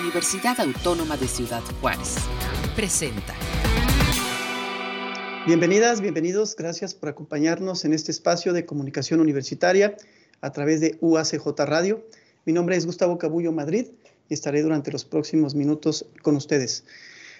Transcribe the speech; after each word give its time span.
Universidad 0.00 0.58
Autónoma 0.60 1.16
de 1.16 1.28
Ciudad 1.28 1.62
Juárez. 1.80 2.16
Presenta. 2.74 3.32
Bienvenidas, 5.46 6.00
bienvenidos. 6.00 6.56
Gracias 6.56 6.94
por 6.94 7.08
acompañarnos 7.08 7.84
en 7.84 7.92
este 7.92 8.10
espacio 8.10 8.52
de 8.52 8.66
comunicación 8.66 9.20
universitaria 9.20 9.96
a 10.40 10.50
través 10.50 10.80
de 10.80 10.98
UACJ 11.00 11.46
Radio. 11.60 12.04
Mi 12.44 12.52
nombre 12.52 12.76
es 12.76 12.86
Gustavo 12.86 13.18
Cabullo 13.18 13.52
Madrid 13.52 13.86
y 14.28 14.34
estaré 14.34 14.62
durante 14.62 14.90
los 14.90 15.04
próximos 15.04 15.54
minutos 15.54 16.06
con 16.22 16.34
ustedes. 16.34 16.84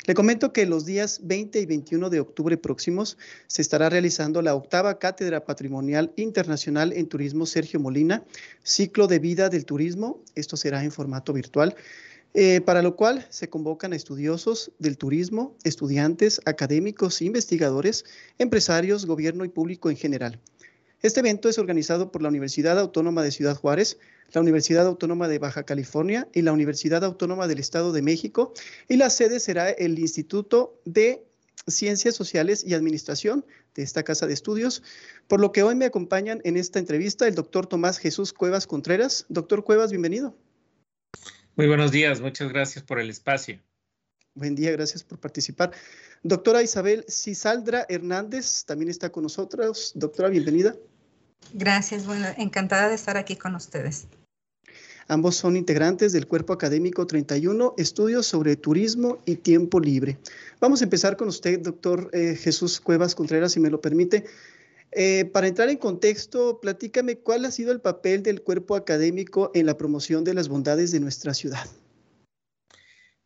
Le 0.06 0.14
comento 0.14 0.52
que 0.52 0.66
los 0.66 0.84
días 0.84 1.20
20 1.24 1.60
y 1.60 1.66
21 1.66 2.10
de 2.10 2.20
octubre 2.20 2.56
próximos 2.56 3.16
se 3.46 3.62
estará 3.62 3.88
realizando 3.88 4.42
la 4.42 4.54
octava 4.54 4.98
Cátedra 4.98 5.44
Patrimonial 5.44 6.12
Internacional 6.16 6.92
en 6.92 7.08
Turismo 7.08 7.46
Sergio 7.46 7.80
Molina, 7.80 8.22
Ciclo 8.62 9.06
de 9.06 9.18
Vida 9.18 9.48
del 9.48 9.64
Turismo. 9.64 10.20
Esto 10.34 10.56
será 10.56 10.84
en 10.84 10.92
formato 10.92 11.32
virtual. 11.32 11.74
Eh, 12.36 12.60
para 12.60 12.82
lo 12.82 12.96
cual 12.96 13.24
se 13.30 13.48
convocan 13.48 13.92
estudiosos 13.92 14.72
del 14.80 14.98
turismo, 14.98 15.56
estudiantes, 15.62 16.40
académicos, 16.46 17.22
investigadores, 17.22 18.04
empresarios, 18.38 19.06
gobierno 19.06 19.44
y 19.44 19.48
público 19.48 19.88
en 19.88 19.96
general. 19.96 20.40
Este 21.00 21.20
evento 21.20 21.48
es 21.48 21.58
organizado 21.58 22.10
por 22.10 22.22
la 22.22 22.30
Universidad 22.30 22.76
Autónoma 22.80 23.22
de 23.22 23.30
Ciudad 23.30 23.56
Juárez, 23.56 23.98
la 24.32 24.40
Universidad 24.40 24.84
Autónoma 24.84 25.28
de 25.28 25.38
Baja 25.38 25.62
California 25.62 26.26
y 26.32 26.42
la 26.42 26.52
Universidad 26.52 27.04
Autónoma 27.04 27.46
del 27.46 27.60
Estado 27.60 27.92
de 27.92 28.02
México, 28.02 28.52
y 28.88 28.96
la 28.96 29.10
sede 29.10 29.38
será 29.38 29.70
el 29.70 29.96
Instituto 30.00 30.80
de 30.84 31.24
Ciencias 31.68 32.16
Sociales 32.16 32.64
y 32.66 32.74
Administración 32.74 33.46
de 33.76 33.84
esta 33.84 34.02
casa 34.02 34.26
de 34.26 34.34
estudios, 34.34 34.82
por 35.28 35.40
lo 35.40 35.52
que 35.52 35.62
hoy 35.62 35.76
me 35.76 35.84
acompañan 35.84 36.40
en 36.42 36.56
esta 36.56 36.80
entrevista 36.80 37.28
el 37.28 37.36
doctor 37.36 37.66
Tomás 37.66 37.98
Jesús 37.98 38.32
Cuevas 38.32 38.66
Contreras. 38.66 39.24
Doctor 39.28 39.62
Cuevas, 39.62 39.90
bienvenido. 39.90 40.34
Muy 41.56 41.68
buenos 41.68 41.92
días, 41.92 42.20
muchas 42.20 42.48
gracias 42.48 42.84
por 42.84 42.98
el 42.98 43.10
espacio. 43.10 43.60
Buen 44.34 44.56
día, 44.56 44.72
gracias 44.72 45.04
por 45.04 45.20
participar. 45.20 45.70
Doctora 46.24 46.64
Isabel 46.64 47.04
Cisaldra 47.08 47.86
Hernández 47.88 48.64
también 48.64 48.90
está 48.90 49.10
con 49.12 49.22
nosotros. 49.22 49.92
Doctora, 49.94 50.30
bienvenida. 50.30 50.74
Gracias, 51.52 52.06
bueno, 52.06 52.26
encantada 52.38 52.88
de 52.88 52.96
estar 52.96 53.16
aquí 53.16 53.36
con 53.36 53.54
ustedes. 53.54 54.08
Ambos 55.06 55.36
son 55.36 55.56
integrantes 55.56 56.12
del 56.12 56.26
Cuerpo 56.26 56.52
Académico 56.52 57.06
31, 57.06 57.74
Estudios 57.78 58.26
sobre 58.26 58.56
Turismo 58.56 59.22
y 59.24 59.36
Tiempo 59.36 59.78
Libre. 59.78 60.18
Vamos 60.60 60.80
a 60.80 60.84
empezar 60.84 61.16
con 61.16 61.28
usted, 61.28 61.60
doctor 61.60 62.10
eh, 62.12 62.34
Jesús 62.34 62.80
Cuevas 62.80 63.14
Contreras, 63.14 63.52
si 63.52 63.60
me 63.60 63.70
lo 63.70 63.80
permite. 63.80 64.24
Eh, 64.96 65.24
para 65.32 65.48
entrar 65.48 65.68
en 65.68 65.76
contexto, 65.76 66.60
platícame 66.60 67.18
cuál 67.18 67.44
ha 67.44 67.50
sido 67.50 67.72
el 67.72 67.80
papel 67.80 68.22
del 68.22 68.42
cuerpo 68.42 68.76
académico 68.76 69.50
en 69.54 69.66
la 69.66 69.76
promoción 69.76 70.22
de 70.22 70.34
las 70.34 70.48
bondades 70.48 70.92
de 70.92 71.00
nuestra 71.00 71.34
ciudad. 71.34 71.66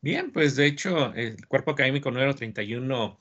Bien, 0.01 0.33
pues 0.33 0.57
de 0.57 0.67
hecho, 0.67 1.13
el 1.15 1.47
cuerpo 1.47 1.73
académico 1.73 2.11
número 2.11 2.35
31 2.35 3.21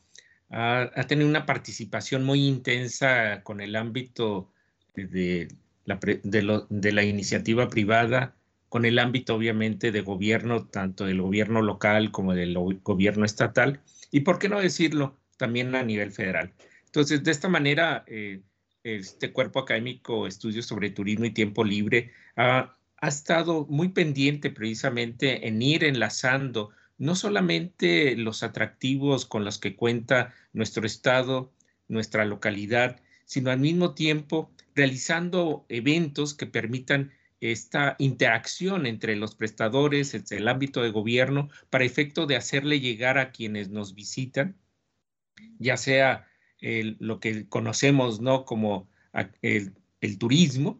ha, 0.49 0.91
ha 0.95 1.07
tenido 1.07 1.27
una 1.27 1.45
participación 1.45 2.23
muy 2.23 2.47
intensa 2.47 3.41
con 3.43 3.59
el 3.59 3.75
ámbito 3.75 4.51
de 4.95 5.47
la, 5.85 5.99
de, 6.23 6.91
la 6.91 7.03
iniciativa 7.03 7.69
privada, 7.69 8.35
con 8.69 8.85
el 8.85 8.99
ámbito 8.99 9.35
obviamente 9.35 9.91
de 9.91 10.01
gobierno, 10.01 10.67
tanto 10.67 11.05
del 11.05 11.21
gobierno 11.21 11.61
local 11.61 12.11
como 12.11 12.33
del 12.33 12.55
gobierno 12.83 13.25
estatal, 13.25 13.81
y 14.11 14.21
por 14.21 14.39
qué 14.39 14.49
no 14.49 14.59
decirlo, 14.59 15.17
también 15.37 15.73
a 15.75 15.83
nivel 15.83 16.11
federal. 16.11 16.53
Entonces, 16.97 17.23
de 17.23 17.29
esta 17.29 17.47
manera, 17.47 18.03
eh, 18.07 18.41
este 18.81 19.31
cuerpo 19.31 19.59
académico, 19.59 20.25
estudios 20.25 20.65
sobre 20.65 20.89
turismo 20.89 21.25
y 21.25 21.29
tiempo 21.29 21.63
libre, 21.63 22.11
ha, 22.35 22.75
ha 22.97 23.07
estado 23.07 23.67
muy 23.69 23.89
pendiente 23.89 24.49
precisamente 24.49 25.47
en 25.47 25.61
ir 25.61 25.83
enlazando 25.83 26.71
no 26.97 27.13
solamente 27.13 28.15
los 28.15 28.41
atractivos 28.41 29.27
con 29.27 29.45
los 29.45 29.59
que 29.59 29.75
cuenta 29.75 30.33
nuestro 30.53 30.87
estado, 30.87 31.53
nuestra 31.87 32.25
localidad, 32.25 32.99
sino 33.25 33.51
al 33.51 33.59
mismo 33.59 33.93
tiempo 33.93 34.51
realizando 34.73 35.67
eventos 35.69 36.33
que 36.33 36.47
permitan 36.47 37.11
esta 37.41 37.95
interacción 37.99 38.87
entre 38.87 39.15
los 39.17 39.35
prestadores, 39.35 40.15
entre 40.15 40.37
el 40.37 40.47
ámbito 40.47 40.81
de 40.81 40.89
gobierno, 40.89 41.49
para 41.69 41.85
efecto 41.85 42.25
de 42.25 42.37
hacerle 42.37 42.79
llegar 42.79 43.19
a 43.19 43.31
quienes 43.31 43.69
nos 43.69 43.93
visitan, 43.93 44.57
ya 45.59 45.77
sea 45.77 46.26
lo 46.61 47.19
que 47.19 47.47
conocemos 47.47 48.19
¿no? 48.19 48.45
como 48.45 48.87
el, 49.41 49.73
turismo, 50.17 50.79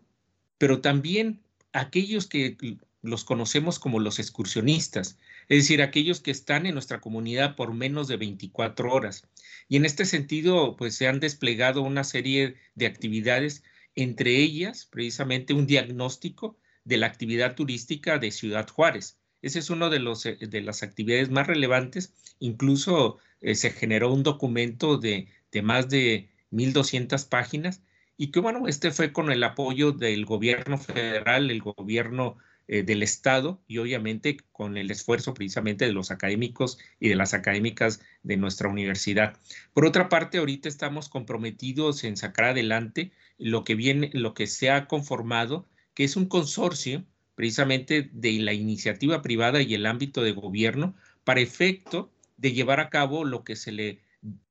pero 0.58 0.82
también 0.82 1.42
aquellos 1.74 2.28
que 2.28 2.58
los 3.02 3.24
conocemos 3.24 3.80
como 3.80 4.00
los 4.00 4.20
excursionistas, 4.20 5.18
es 5.50 5.60
decir, 5.60 5.82
aquellos 5.82 6.20
que 6.20 6.32
están 6.32 6.66
en 6.66 6.74
nuestra 6.74 7.00
comunidad 7.00 7.56
por 7.56 7.74
menos 7.74 8.08
de 8.08 8.18
24 8.18 8.92
horas. 8.92 9.28
Y 9.70 9.78
en 9.78 9.86
este 9.86 10.06
sentido, 10.06 10.76
pues 10.76 10.96
se 10.96 11.08
han 11.08 11.20
desplegado 11.20 11.82
una 11.82 12.04
serie 12.04 12.56
de 12.76 12.86
actividades 12.86 13.64
entre 13.98 14.38
ellas 14.38 14.86
precisamente 14.86 15.54
un 15.54 15.66
diagnóstico 15.66 16.56
de 16.86 16.98
la 16.98 17.08
actividad 17.08 17.56
turística 17.56 18.20
de 18.20 18.32
Ciudad 18.32 18.70
Juárez. 18.70 19.18
Ese 19.42 19.60
es 19.60 19.70
uno 19.72 19.90
de, 19.90 20.00
los, 20.00 20.26
eh, 20.26 20.38
de 20.40 20.62
las 20.62 20.84
actividades 20.84 21.30
más 21.32 21.48
relevantes. 21.48 22.14
Incluso 22.40 23.18
eh, 23.42 23.56
se 23.56 23.72
generó 23.72 24.14
un 24.14 24.22
documento 24.22 24.98
de, 24.98 25.28
más 25.62 25.90
de 25.90 26.30
1.200 26.52 27.28
páginas 27.28 27.82
y 28.18 28.32
que 28.32 28.40
bueno, 28.40 28.68
este 28.68 28.92
fue 28.92 29.14
con 29.14 29.32
el 29.32 29.44
apoyo 29.44 29.92
del 29.92 30.26
gobierno 30.26 30.78
federal, 30.78 31.52
el 31.52 31.62
gobierno 31.62 32.38
eh, 32.68 32.84
del 32.84 33.04
Estado 33.04 33.62
y 33.68 33.78
obviamente 33.78 34.38
con 34.52 34.76
el 34.76 34.92
esfuerzo 34.92 35.34
precisamente 35.34 35.86
de 35.86 35.94
los 35.94 36.12
académicos 36.12 36.80
y 37.00 37.10
de 37.10 37.16
las 37.16 37.34
académicas 37.34 38.02
de 38.24 38.36
nuestra 38.36 38.68
universidad. 38.68 39.38
Por 39.74 39.86
otra 39.86 40.10
parte, 40.10 40.40
ahorita 40.40 40.68
estamos 40.68 41.08
comprometidos 41.08 42.04
en 42.04 42.18
sacar 42.18 42.46
adelante 42.46 43.12
lo 43.38 43.64
que 43.64 43.76
viene, 43.76 44.10
lo 44.14 44.34
que 44.34 44.48
se 44.48 44.70
ha 44.72 44.88
conformado, 44.88 45.66
que 45.94 46.04
es 46.04 46.16
un 46.16 46.26
consorcio 46.26 47.06
precisamente 47.36 48.10
de 48.12 48.40
la 48.40 48.54
iniciativa 48.54 49.22
privada 49.22 49.62
y 49.62 49.76
el 49.76 49.86
ámbito 49.86 50.24
de 50.24 50.32
gobierno 50.32 50.96
para 51.24 51.40
efecto 51.40 52.12
de 52.36 52.52
llevar 52.52 52.80
a 52.80 52.90
cabo 52.90 53.26
lo 53.26 53.44
que 53.44 53.56
se 53.56 53.72
le 53.72 54.00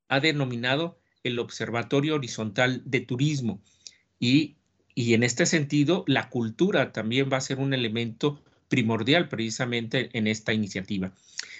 ha 0.07 0.19
denominado 0.19 0.99
el 1.23 1.39
Observatorio 1.39 2.15
Horizontal 2.15 2.81
de 2.85 3.01
Turismo. 3.01 3.61
Y, 4.19 4.57
y 4.95 5.13
en 5.13 5.23
este 5.23 5.45
sentido, 5.45 6.03
la 6.07 6.29
cultura 6.29 6.91
también 6.91 7.29
va 7.31 7.37
a 7.37 7.41
ser 7.41 7.59
un 7.59 7.73
elemento 7.73 8.41
primordial 8.67 9.29
precisamente 9.29 10.09
en 10.13 10.27
esta 10.27 10.53
iniciativa. 10.53 11.13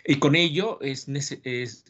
Y 0.06 0.16
con 0.16 0.36
ello 0.36 0.80
es, 0.82 1.08
es, 1.44 1.86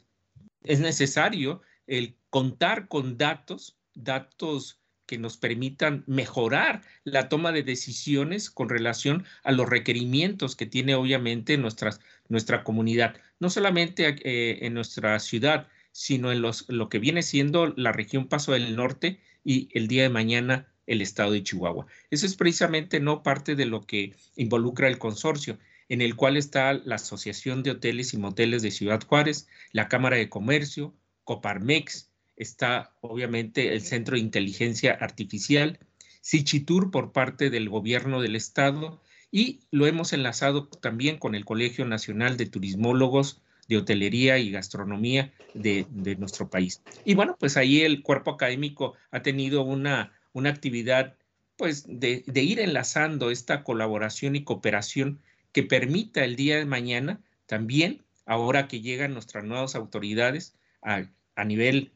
es 0.63 0.79
necesario 0.79 1.61
el 1.87 2.15
contar 2.29 2.87
con 2.87 3.17
datos, 3.17 3.77
datos 3.93 4.79
que 5.05 5.17
nos 5.17 5.37
permitan 5.37 6.03
mejorar 6.05 6.81
la 7.05 7.29
toma 7.29 7.51
de 7.51 7.63
decisiones 7.63 8.51
con 8.51 8.69
relación 8.69 9.25
a 9.43 9.53
los 9.53 9.67
requerimientos 9.67 10.55
que 10.55 10.65
tiene 10.65 10.95
obviamente 10.95 11.57
nuestra 11.57 12.63
comunidad, 12.63 13.15
no 13.39 13.49
solamente 13.49 14.07
eh, 14.07 14.65
en 14.65 14.73
nuestra 14.73 15.17
ciudad, 15.19 15.67
sino 15.97 16.31
en 16.31 16.43
los, 16.43 16.65
lo 16.69 16.89
que 16.89 16.99
viene 16.99 17.23
siendo 17.23 17.73
la 17.75 17.91
región 17.91 18.27
Paso 18.27 18.51
del 18.51 18.75
Norte 18.75 19.19
y 19.43 19.67
el 19.73 19.87
día 19.87 20.03
de 20.03 20.09
mañana 20.09 20.67
el 20.85 21.01
estado 21.01 21.31
de 21.31 21.41
Chihuahua. 21.41 21.87
Eso 22.11 22.27
es 22.27 22.35
precisamente 22.35 22.99
no 22.99 23.23
parte 23.23 23.55
de 23.55 23.65
lo 23.65 23.81
que 23.87 24.13
involucra 24.35 24.89
el 24.89 24.99
consorcio, 24.99 25.57
en 25.89 26.01
el 26.01 26.15
cual 26.15 26.37
está 26.37 26.71
la 26.73 26.95
Asociación 26.95 27.63
de 27.63 27.71
Hoteles 27.71 28.13
y 28.13 28.17
Moteles 28.17 28.61
de 28.61 28.69
Ciudad 28.69 29.01
Juárez, 29.07 29.47
la 29.71 29.87
Cámara 29.87 30.17
de 30.17 30.29
Comercio, 30.29 30.93
Coparmex, 31.23 32.11
está 32.35 32.93
obviamente 33.01 33.73
el 33.73 33.81
Centro 33.81 34.17
de 34.17 34.21
Inteligencia 34.21 34.91
Artificial, 34.93 35.79
Sichitur 36.21 36.91
por 36.91 37.11
parte 37.11 37.49
del 37.49 37.69
gobierno 37.69 38.21
del 38.21 38.35
estado 38.35 39.01
y 39.31 39.61
lo 39.71 39.87
hemos 39.87 40.13
enlazado 40.13 40.67
también 40.67 41.17
con 41.17 41.33
el 41.33 41.43
Colegio 41.43 41.85
Nacional 41.85 42.37
de 42.37 42.45
Turismólogos 42.45 43.41
de 43.67 43.77
Hotelería 43.77 44.37
y 44.37 44.51
Gastronomía 44.51 45.33
de, 45.53 45.85
nuestro 46.17 46.49
país. 46.49 46.81
Y 47.05 47.15
bueno, 47.15 47.35
pues 47.39 47.57
ahí 47.57 47.81
el 47.81 48.01
cuerpo 48.01 48.31
académico 48.31 48.93
ha 49.11 49.21
tenido 49.21 49.63
una, 49.63 50.13
una 50.33 50.49
actividad 50.49 51.15
pues 51.57 51.85
de, 51.87 52.23
de 52.27 52.43
ir 52.43 52.59
enlazando 52.59 53.31
esta 53.31 53.63
colaboración 53.63 54.35
y 54.35 54.43
cooperación 54.43 55.19
que 55.51 55.63
permita 55.63 56.23
el 56.23 56.35
día 56.35 56.57
de 56.57 56.65
mañana 56.65 57.19
también, 57.47 58.03
ahora 58.25 58.67
que 58.67 58.81
llegan 58.81 59.13
nuestras 59.13 59.43
nuevas 59.43 59.75
autoridades 59.75 60.55
a, 60.81 61.05
a 61.35 61.45
nivel 61.45 61.91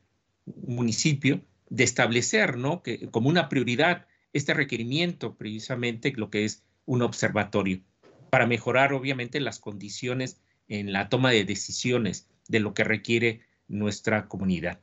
municipio 0.46 1.42
de 1.70 1.84
establecer, 1.84 2.58
¿no? 2.58 2.82
Que 2.82 3.10
como 3.10 3.30
una 3.30 3.50
prioridad 3.50 4.08
este 4.34 4.54
requerimiento, 4.54 5.36
precisamente 5.36 6.14
lo 6.16 6.30
que 6.30 6.46
es 6.46 6.64
un 6.86 7.02
observatorio, 7.02 7.82
para 8.30 8.48
mejorar 8.48 8.94
obviamente 8.94 9.40
las 9.40 9.60
condiciones 9.60 10.42
en 10.72 10.94
la 10.94 11.10
toma 11.10 11.32
de 11.32 11.44
decisiones 11.44 12.28
de 12.48 12.62
lo 12.62 12.74
que 12.74 12.86
requiere 12.86 13.42
nuestra 13.68 14.30
comunidad. 14.30 14.80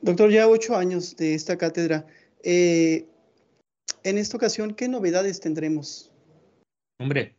Doctor, 0.00 0.30
ya 0.30 0.48
ocho 0.48 0.74
años 0.74 1.16
de 1.16 1.34
esta 1.34 1.58
cátedra. 1.58 2.06
Eh, 2.42 3.06
en 4.04 4.16
esta 4.16 4.38
ocasión, 4.38 4.74
¿qué 4.74 4.88
novedades 4.88 5.40
tendremos? 5.40 6.10
Hombre, 6.98 7.36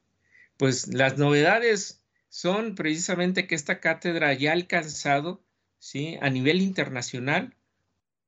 pues 0.57 0.93
las 0.93 1.17
novedades 1.17 2.03
son 2.29 2.75
precisamente 2.75 3.47
que 3.47 3.55
esta 3.55 3.79
cátedra 3.79 4.33
ya 4.33 4.51
ha 4.51 4.53
alcanzado, 4.53 5.41
¿sí? 5.79 6.19
A 6.21 6.29
nivel 6.29 6.61
internacional, 6.61 7.55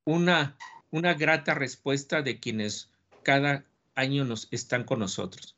una, 0.04 0.56
una 0.90 1.14
grata 1.14 1.54
respuesta 1.54 2.22
de 2.22 2.40
quienes 2.40 2.90
cada 3.22 3.64
año 3.94 4.24
nos 4.24 4.48
están 4.50 4.82
con 4.82 4.98
nosotros. 4.98 5.56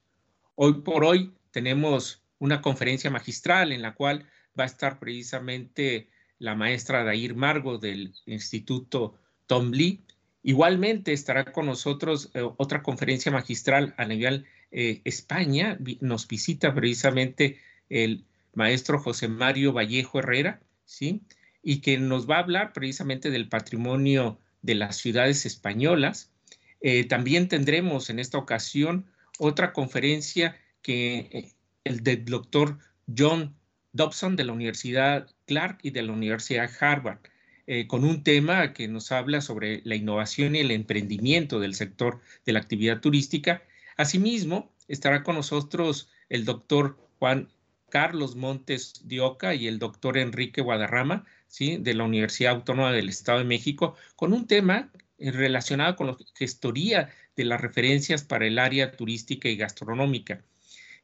Hoy 0.56 0.82
por 0.82 1.04
hoy 1.04 1.32
tenemos 1.52 2.21
una 2.42 2.60
conferencia 2.60 3.08
magistral 3.08 3.70
en 3.70 3.82
la 3.82 3.94
cual 3.94 4.26
va 4.58 4.64
a 4.64 4.66
estar 4.66 4.98
precisamente 4.98 6.08
la 6.40 6.56
maestra 6.56 7.04
Dair 7.04 7.36
Margo 7.36 7.78
del 7.78 8.14
Instituto 8.26 9.16
Tom 9.46 9.70
Lee. 9.70 10.02
Igualmente 10.42 11.12
estará 11.12 11.52
con 11.52 11.66
nosotros 11.66 12.32
eh, 12.34 12.42
otra 12.56 12.82
conferencia 12.82 13.30
magistral 13.30 13.94
a 13.96 14.06
nivel 14.06 14.44
eh, 14.72 15.02
España. 15.04 15.78
Nos 16.00 16.26
visita 16.26 16.74
precisamente 16.74 17.60
el 17.88 18.24
maestro 18.54 18.98
José 18.98 19.28
Mario 19.28 19.72
Vallejo 19.72 20.18
Herrera, 20.18 20.60
¿sí? 20.84 21.22
Y 21.62 21.80
que 21.80 21.96
nos 21.96 22.28
va 22.28 22.38
a 22.38 22.40
hablar 22.40 22.72
precisamente 22.72 23.30
del 23.30 23.48
patrimonio 23.48 24.40
de 24.62 24.74
las 24.74 24.96
ciudades 24.96 25.46
españolas. 25.46 26.32
Eh, 26.80 27.04
también 27.04 27.46
tendremos 27.46 28.10
en 28.10 28.18
esta 28.18 28.38
ocasión 28.38 29.06
otra 29.38 29.72
conferencia 29.72 30.56
que 30.82 31.52
el 31.84 32.02
del 32.02 32.24
doctor 32.24 32.78
John 33.16 33.54
Dobson 33.92 34.36
de 34.36 34.44
la 34.44 34.52
Universidad 34.52 35.28
Clark 35.46 35.80
y 35.82 35.90
de 35.90 36.02
la 36.02 36.12
Universidad 36.12 36.70
Harvard, 36.80 37.20
eh, 37.66 37.86
con 37.86 38.04
un 38.04 38.24
tema 38.24 38.72
que 38.72 38.88
nos 38.88 39.12
habla 39.12 39.40
sobre 39.40 39.82
la 39.84 39.94
innovación 39.94 40.56
y 40.56 40.60
el 40.60 40.70
emprendimiento 40.70 41.60
del 41.60 41.74
sector 41.74 42.20
de 42.46 42.52
la 42.52 42.60
actividad 42.60 43.00
turística. 43.00 43.62
Asimismo, 43.96 44.72
estará 44.88 45.22
con 45.22 45.36
nosotros 45.36 46.10
el 46.28 46.44
doctor 46.44 46.98
Juan 47.18 47.48
Carlos 47.90 48.36
Montes 48.36 49.06
de 49.06 49.20
Oca 49.20 49.54
y 49.54 49.68
el 49.68 49.78
doctor 49.78 50.16
Enrique 50.16 50.62
Guadarrama, 50.62 51.26
¿sí? 51.46 51.76
de 51.76 51.94
la 51.94 52.04
Universidad 52.04 52.54
Autónoma 52.54 52.92
del 52.92 53.10
Estado 53.10 53.38
de 53.38 53.44
México, 53.44 53.96
con 54.16 54.32
un 54.32 54.46
tema 54.46 54.90
relacionado 55.18 55.94
con 55.96 56.06
la 56.06 56.16
gestoría 56.34 57.10
de 57.36 57.44
las 57.44 57.60
referencias 57.60 58.24
para 58.24 58.46
el 58.46 58.58
área 58.58 58.92
turística 58.92 59.48
y 59.48 59.56
gastronómica. 59.56 60.42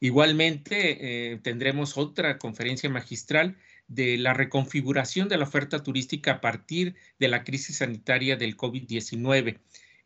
Igualmente, 0.00 1.32
eh, 1.32 1.38
tendremos 1.42 1.98
otra 1.98 2.38
conferencia 2.38 2.88
magistral 2.88 3.56
de 3.88 4.18
la 4.18 4.34
reconfiguración 4.34 5.28
de 5.28 5.38
la 5.38 5.44
oferta 5.44 5.82
turística 5.82 6.32
a 6.32 6.40
partir 6.40 6.94
de 7.18 7.28
la 7.28 7.42
crisis 7.42 7.78
sanitaria 7.78 8.36
del 8.36 8.56
COVID-19. 8.56 9.58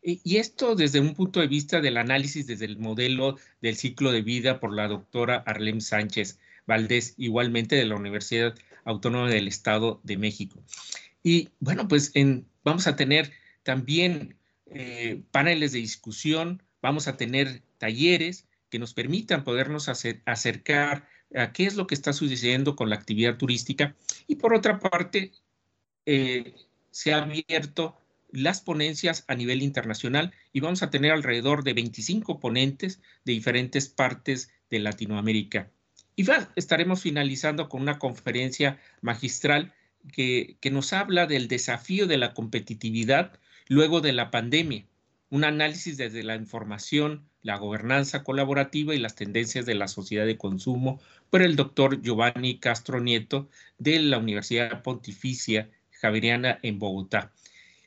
Y 0.05 0.37
esto 0.37 0.75
desde 0.75 0.99
un 0.99 1.13
punto 1.13 1.39
de 1.39 1.47
vista 1.47 1.79
del 1.79 1.95
análisis 1.97 2.45
desde 2.45 2.65
el 2.65 2.77
modelo 2.77 3.37
del 3.61 3.77
ciclo 3.77 4.11
de 4.11 4.21
vida 4.21 4.59
por 4.59 4.73
la 4.73 4.89
doctora 4.89 5.43
Arlem 5.45 5.79
Sánchez 5.79 6.39
Valdés, 6.65 7.13
igualmente 7.17 7.75
de 7.75 7.85
la 7.85 7.95
Universidad 7.95 8.53
Autónoma 8.83 9.29
del 9.29 9.47
Estado 9.47 10.01
de 10.03 10.17
México. 10.17 10.61
Y 11.23 11.49
bueno, 11.59 11.87
pues 11.87 12.11
vamos 12.63 12.87
a 12.87 12.97
tener 12.97 13.31
también 13.63 14.35
eh, 14.65 15.21
paneles 15.31 15.71
de 15.71 15.79
discusión, 15.79 16.61
vamos 16.81 17.07
a 17.07 17.15
tener 17.15 17.61
talleres, 17.77 18.45
que 18.73 18.79
nos 18.79 18.95
permitan 18.95 19.43
podernos 19.43 19.87
acercar 19.87 21.07
a 21.35 21.53
qué 21.53 21.67
es 21.67 21.75
lo 21.75 21.85
que 21.85 21.93
está 21.93 22.11
sucediendo 22.11 22.75
con 22.75 22.89
la 22.89 22.95
actividad 22.95 23.37
turística. 23.37 23.95
Y 24.25 24.37
por 24.37 24.55
otra 24.55 24.79
parte, 24.79 25.31
eh, 26.07 26.55
se 26.89 27.13
han 27.13 27.29
abierto 27.29 27.95
las 28.31 28.61
ponencias 28.61 29.25
a 29.27 29.35
nivel 29.35 29.61
internacional 29.61 30.33
y 30.53 30.61
vamos 30.61 30.81
a 30.81 30.89
tener 30.89 31.11
alrededor 31.11 31.63
de 31.63 31.75
25 31.75 32.39
ponentes 32.39 32.99
de 33.25 33.33
diferentes 33.33 33.89
partes 33.89 34.49
de 34.71 34.79
Latinoamérica. 34.79 35.69
Y 36.15 36.25
estaremos 36.55 36.99
finalizando 36.99 37.69
con 37.69 37.83
una 37.83 37.99
conferencia 37.99 38.79
magistral 39.01 39.75
que, 40.11 40.57
que 40.61 40.71
nos 40.71 40.93
habla 40.93 41.27
del 41.27 41.47
desafío 41.47 42.07
de 42.07 42.17
la 42.17 42.33
competitividad 42.33 43.39
luego 43.67 44.01
de 44.01 44.13
la 44.13 44.31
pandemia 44.31 44.87
un 45.33 45.43
análisis 45.43 45.97
desde 45.97 46.21
la 46.21 46.35
información, 46.35 47.27
la 47.43 47.57
gobernanza 47.57 48.23
colaborativa 48.23 48.95
y 48.95 48.99
las 48.99 49.15
tendencias 49.15 49.65
de 49.65 49.75
la 49.75 49.87
sociedad 49.87 50.25
de 50.25 50.37
consumo 50.37 50.99
por 51.29 51.41
el 51.41 51.55
doctor 51.55 52.01
Giovanni 52.01 52.57
Castro 52.57 52.99
Nieto 53.01 53.49
de 53.77 53.99
la 53.99 54.17
Universidad 54.17 54.81
Pontificia 54.81 55.69
Javeriana 55.91 56.57
en 56.63 56.79
Bogotá. 56.79 57.31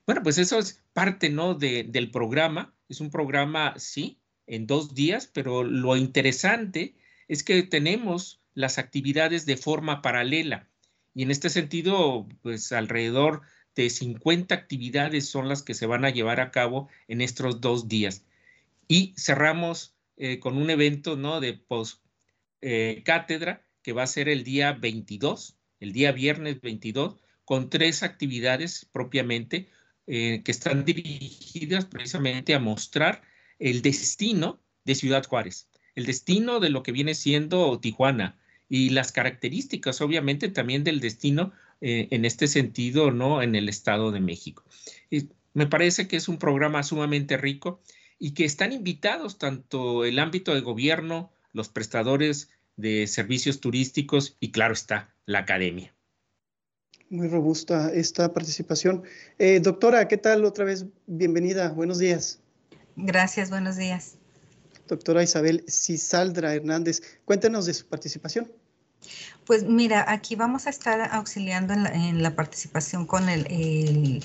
Bueno, 0.07 0.23
pues 0.23 0.39
eso 0.39 0.59
es 0.59 0.83
parte 0.93 1.31
¿no? 1.31 1.55
del 1.55 2.11
programa. 2.11 2.73
Es 2.89 3.01
un 3.01 3.11
programa, 3.11 3.75
sí, 3.79 4.19
en 4.47 4.67
dos 4.67 4.95
días, 4.95 5.29
pero 5.33 5.65
lo 5.65 5.97
interesante 5.97 6.95
es 7.27 7.43
que 7.43 7.63
tenemos 7.63 8.41
las 8.55 8.79
actividades 8.79 9.47
de 9.47 9.57
forma 9.57 10.03
paralela. 10.03 10.69
Y 11.15 11.23
en 11.23 11.31
este 11.31 11.51
sentido, 11.51 12.29
pues 12.43 12.73
alrededor 12.73 13.43
de 13.75 13.91
50 13.91 14.55
actividades 14.55 15.29
son 15.29 15.49
las 15.49 15.63
que 15.63 15.75
se 15.75 15.87
van 15.87 16.05
a 16.05 16.11
llevar 16.11 16.41
a 16.41 16.51
cabo 16.51 16.89
en 17.09 17.21
estos 17.21 17.61
dos 17.61 17.89
días. 17.89 18.25
Y 18.89 19.15
cerramos 19.17 19.97
eh, 20.17 20.39
con 20.39 20.57
un 20.57 20.71
evento 20.71 21.17
¿no? 21.17 21.41
de 21.41 21.55
post 21.55 22.03
eh, 22.63 23.03
cátedra 23.05 23.67
que 23.83 23.93
va 23.93 24.03
a 24.03 24.07
ser 24.07 24.29
el 24.29 24.45
día 24.45 24.73
22, 24.73 25.59
el 25.81 25.93
día 25.93 26.13
viernes 26.13 26.61
22, 26.61 27.17
con 27.45 27.69
tres 27.69 28.03
actividades 28.03 28.89
propiamente 28.93 29.69
eh, 30.07 30.43
que 30.45 30.51
están 30.51 30.85
dirigidas 30.85 31.85
precisamente 31.85 32.55
a 32.55 32.61
mostrar 32.61 33.23
el 33.59 33.83
destino 33.83 34.61
de 34.85 34.95
Ciudad 34.95 35.27
Juárez, 35.27 35.69
el 35.95 36.07
destino 36.07 36.61
de 36.61 36.71
lo 36.71 36.83
que 36.83 36.93
viene 36.93 37.15
siendo 37.15 37.79
Tijuana 37.79 38.39
y 38.69 38.91
las 38.91 39.13
características 39.13 40.01
obviamente 40.01 40.49
también 40.49 40.83
del 40.83 41.01
destino 41.01 41.53
en 41.83 42.25
este 42.25 42.49
sentido, 42.49 43.11
¿no? 43.11 43.43
En 43.43 43.55
el 43.55 43.69
Estado 43.69 44.11
de 44.11 44.19
México. 44.19 44.65
Y 45.11 45.29
me 45.53 45.67
parece 45.67 46.09
que 46.09 46.17
es 46.17 46.27
un 46.27 46.39
programa 46.39 46.83
sumamente 46.83 47.37
rico 47.37 47.83
y 48.19 48.33
que 48.35 48.45
están 48.45 48.73
invitados 48.73 49.39
tanto 49.39 50.05
el 50.05 50.19
ámbito 50.19 50.55
de 50.55 50.61
gobierno, 50.61 51.33
los 51.53 51.69
prestadores 51.69 52.51
de 52.77 53.07
servicios 53.07 53.61
turísticos 53.61 54.37
y, 54.41 54.51
claro 54.53 54.75
está, 54.75 55.15
la 55.25 55.41
academia. 55.41 55.95
Muy 57.09 57.29
robusta 57.29 57.93
esta 57.93 58.33
participación. 58.33 59.05
Eh, 59.39 59.61
doctora, 59.61 60.09
¿qué 60.09 60.17
tal? 60.17 60.45
Otra 60.45 60.65
vez, 60.65 60.87
bienvenida. 61.07 61.71
Buenos 61.71 61.99
días. 61.99 62.41
Gracias, 62.97 63.51
buenos 63.51 63.77
días. 63.77 64.17
Doctora 64.89 65.23
Isabel 65.23 65.65
Cisaldra 65.69 66.55
Hernández, 66.55 67.03
cuéntenos 67.25 67.67
de 67.67 67.75
su 67.75 67.87
participación. 67.87 68.51
Pues 69.45 69.65
mira, 69.65 70.05
aquí 70.09 70.35
vamos 70.35 70.67
a 70.67 70.71
estar 70.71 71.01
auxiliando 71.13 71.75
en 71.75 72.23
la, 72.23 72.35
participación 72.35 73.07
con 73.07 73.29
el, 73.29 73.47
el, 73.51 74.25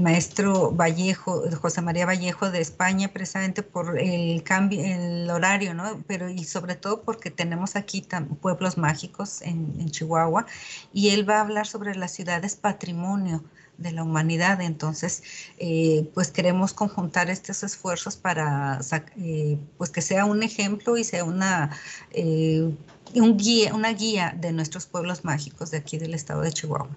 maestro 0.00 0.72
Vallejo, 0.72 1.44
José 1.60 1.82
María 1.82 2.06
Vallejo 2.06 2.50
de 2.50 2.60
España, 2.60 3.08
precisamente 3.08 3.62
por 3.62 3.98
el 3.98 4.42
cambio, 4.42 4.82
el 4.82 5.28
horario, 5.30 5.74
¿no? 5.74 6.02
Pero 6.06 6.28
y 6.28 6.44
sobre 6.44 6.74
todo 6.74 7.02
porque 7.02 7.30
tenemos 7.30 7.76
aquí 7.76 8.06
pueblos 8.40 8.78
mágicos 8.78 9.42
en, 9.42 9.90
Chihuahua 9.90 10.46
y 10.92 11.10
él 11.10 11.28
va 11.28 11.36
a 11.36 11.40
hablar 11.40 11.66
sobre 11.66 11.94
las 11.94 12.12
ciudades 12.12 12.56
patrimonio 12.56 13.42
de 13.78 13.92
la 13.92 14.02
humanidad. 14.02 14.60
Entonces, 14.60 15.22
eh, 15.58 16.10
pues 16.14 16.30
queremos 16.30 16.72
conjuntar 16.72 17.30
estos 17.30 17.62
esfuerzos 17.62 18.16
para 18.16 18.80
eh, 19.16 19.58
pues 19.76 19.90
que 19.90 20.02
sea 20.02 20.24
un 20.24 20.42
ejemplo 20.42 20.96
y 20.96 21.04
sea 21.04 21.24
una, 21.24 21.70
eh, 22.10 22.70
un 23.14 23.36
guía, 23.36 23.74
una 23.74 23.92
guía 23.92 24.34
de 24.38 24.52
nuestros 24.52 24.86
pueblos 24.86 25.24
mágicos 25.24 25.70
de 25.70 25.78
aquí 25.78 25.98
del 25.98 26.14
estado 26.14 26.42
de 26.42 26.52
Chihuahua. 26.52 26.96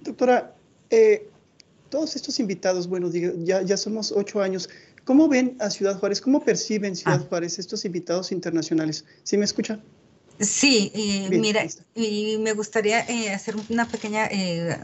Doctora, 0.00 0.54
todos 1.88 2.16
estos 2.16 2.40
invitados, 2.40 2.88
bueno, 2.88 3.10
ya, 3.10 3.62
ya 3.62 3.76
somos 3.76 4.12
ocho 4.12 4.42
años. 4.42 4.68
¿Cómo 5.04 5.28
ven 5.28 5.56
a 5.60 5.70
Ciudad 5.70 5.98
Juárez? 5.98 6.20
¿Cómo 6.20 6.44
perciben 6.44 6.96
Ciudad 6.96 7.20
ah. 7.22 7.26
Juárez 7.28 7.58
estos 7.58 7.84
invitados 7.84 8.32
internacionales? 8.32 9.04
¿Sí 9.22 9.36
me 9.36 9.44
escucha? 9.44 9.80
Sí, 10.40 10.90
mira, 11.30 11.64
y 11.94 12.38
me 12.38 12.54
gustaría 12.54 13.06
eh, 13.08 13.32
hacer 13.32 13.54
una 13.68 13.86
pequeña 13.86 14.26
eh, 14.26 14.76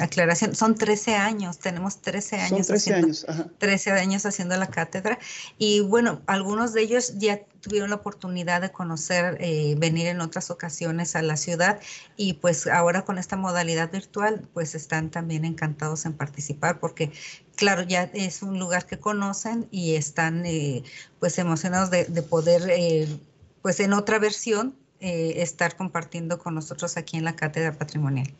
aclaración. 0.00 0.56
Son 0.56 0.74
13 0.74 1.14
años, 1.14 1.58
tenemos 1.58 2.00
13 2.00 2.36
años, 2.36 2.66
Son 2.66 2.76
13 2.76 2.94
años, 2.94 3.26
13 3.58 3.90
años 3.92 4.26
haciendo 4.26 4.56
la 4.56 4.66
cátedra. 4.66 5.18
Y 5.58 5.80
bueno, 5.80 6.22
algunos 6.26 6.72
de 6.72 6.82
ellos 6.82 7.18
ya 7.18 7.40
tuvieron 7.60 7.90
la 7.90 7.96
oportunidad 7.96 8.60
de 8.60 8.72
conocer, 8.72 9.36
eh, 9.40 9.76
venir 9.78 10.08
en 10.08 10.20
otras 10.20 10.50
ocasiones 10.50 11.14
a 11.14 11.22
la 11.22 11.36
ciudad 11.36 11.80
y 12.16 12.34
pues 12.34 12.66
ahora 12.66 13.04
con 13.04 13.18
esta 13.18 13.36
modalidad 13.36 13.92
virtual, 13.92 14.48
pues 14.54 14.74
están 14.74 15.10
también 15.10 15.44
encantados 15.44 16.04
en 16.04 16.14
participar 16.14 16.80
porque 16.80 17.12
claro, 17.54 17.82
ya 17.82 18.10
es 18.14 18.42
un 18.42 18.58
lugar 18.58 18.86
que 18.86 18.98
conocen 18.98 19.68
y 19.70 19.94
están 19.94 20.44
pues 21.18 21.38
emocionados 21.38 21.90
de, 21.90 22.04
de 22.04 22.22
poder 22.22 22.70
pues 23.68 23.80
en 23.80 23.92
otra 23.92 24.18
versión 24.18 24.74
eh, 24.98 25.42
estar 25.42 25.76
compartiendo 25.76 26.38
con 26.38 26.54
nosotros 26.54 26.96
aquí 26.96 27.18
en 27.18 27.24
la 27.24 27.36
Cátedra 27.36 27.76
Patrimonial. 27.76 28.32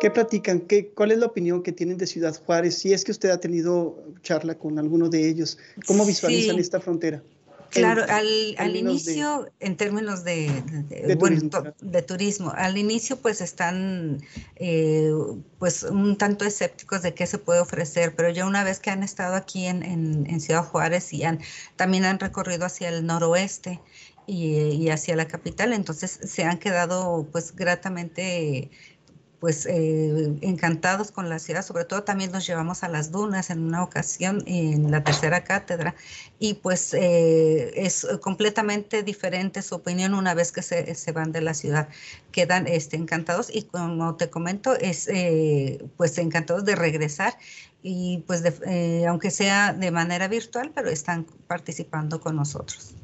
¿Qué 0.00 0.10
platican? 0.10 0.60
¿Qué, 0.60 0.88
¿Cuál 0.88 1.12
es 1.12 1.18
la 1.18 1.26
opinión 1.26 1.62
que 1.62 1.70
tienen 1.70 1.98
de 1.98 2.06
Ciudad 2.06 2.34
Juárez? 2.46 2.78
Si 2.78 2.94
es 2.94 3.04
que 3.04 3.10
usted 3.10 3.28
ha 3.28 3.40
tenido 3.40 4.02
charla 4.22 4.54
con 4.54 4.78
alguno 4.78 5.10
de 5.10 5.28
ellos, 5.28 5.58
¿cómo 5.86 6.06
visualizan 6.06 6.58
esta 6.58 6.80
frontera? 6.80 7.22
Claro, 7.70 8.04
al, 8.08 8.76
inicio, 8.76 9.50
en 9.60 9.76
términos 9.76 10.24
de, 10.24 10.50
de, 10.88 12.02
turismo, 12.02 12.50
al 12.56 12.78
inicio 12.78 13.18
pues 13.18 13.42
están 13.42 14.22
eh, 14.56 15.12
pues 15.58 15.82
un 15.82 16.16
tanto 16.16 16.46
escépticos 16.46 17.02
de 17.02 17.12
qué 17.12 17.26
se 17.26 17.36
puede 17.36 17.60
ofrecer, 17.60 18.14
pero 18.16 18.30
ya 18.30 18.46
una 18.46 18.64
vez 18.64 18.80
que 18.80 18.88
han 18.88 19.02
estado 19.02 19.34
aquí 19.34 19.66
en, 19.66 19.82
en, 19.82 20.40
Ciudad 20.40 20.64
Juárez 20.64 21.12
y 21.12 21.24
han, 21.24 21.40
también 21.76 22.06
han 22.06 22.18
recorrido 22.18 22.64
hacia 22.64 22.88
el 22.88 23.04
noroeste 23.04 23.80
y, 24.28 24.90
hacia 24.90 25.16
la 25.16 25.26
capital, 25.26 25.72
entonces 25.72 26.20
se 26.22 26.44
han 26.44 26.58
quedado 26.58 27.26
pues 27.32 27.56
gratamente 27.56 28.70
pues 29.40 29.66
eh, 29.66 30.36
encantados 30.40 31.12
con 31.12 31.28
la 31.28 31.38
ciudad, 31.38 31.64
sobre 31.64 31.84
todo 31.84 32.02
también 32.02 32.32
nos 32.32 32.44
llevamos 32.46 32.82
a 32.82 32.88
las 32.88 33.12
dunas 33.12 33.50
en 33.50 33.60
una 33.60 33.84
ocasión 33.84 34.42
en 34.46 34.90
la 34.90 35.04
tercera 35.04 35.44
cátedra. 35.44 35.94
Y 36.40 36.54
pues 36.54 36.92
eh, 36.92 37.72
es 37.76 38.06
completamente 38.20 39.04
diferente 39.04 39.62
su 39.62 39.76
opinión 39.76 40.14
una 40.14 40.34
vez 40.34 40.50
que 40.52 40.62
se, 40.62 40.94
se 40.94 41.12
van 41.12 41.30
de 41.32 41.40
la 41.40 41.54
ciudad, 41.54 41.88
quedan 42.32 42.66
este, 42.66 42.96
encantados 42.96 43.48
y 43.54 43.62
como 43.62 44.16
te 44.16 44.28
comento, 44.28 44.74
es 44.76 45.08
eh, 45.08 45.84
pues 45.96 46.18
encantados 46.18 46.64
de 46.64 46.74
regresar 46.74 47.34
y 47.82 48.24
pues 48.26 48.42
aunque 49.06 49.30
sea 49.30 49.72
de 49.72 49.90
manera 49.92 50.26
virtual, 50.28 50.72
pero 50.74 50.90
están 50.90 51.26
participando 51.46 52.20
con 52.20 52.36
nosotros. 52.36 52.97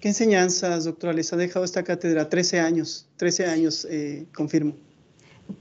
¿Qué 0.00 0.08
enseñanzas, 0.08 0.84
doctora, 0.84 1.12
les 1.12 1.32
ha 1.32 1.36
dejado 1.36 1.64
esta 1.64 1.82
cátedra? 1.82 2.28
13 2.28 2.60
años, 2.60 3.08
13 3.16 3.46
años, 3.46 3.88
confirmo. 4.34 4.76